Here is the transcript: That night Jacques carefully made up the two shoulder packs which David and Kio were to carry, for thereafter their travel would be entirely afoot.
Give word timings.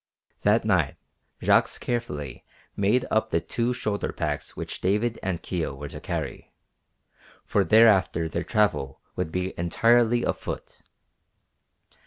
That 0.41 0.65
night 0.65 0.95
Jacques 1.43 1.79
carefully 1.79 2.43
made 2.75 3.05
up 3.11 3.29
the 3.29 3.39
two 3.39 3.71
shoulder 3.71 4.11
packs 4.11 4.57
which 4.57 4.81
David 4.81 5.19
and 5.21 5.43
Kio 5.43 5.75
were 5.75 5.89
to 5.89 5.99
carry, 6.01 6.51
for 7.45 7.63
thereafter 7.63 8.27
their 8.27 8.43
travel 8.43 8.99
would 9.15 9.31
be 9.31 9.53
entirely 9.59 10.23
afoot. 10.23 10.81